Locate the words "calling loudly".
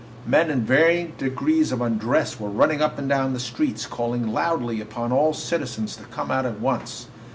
3.85-4.81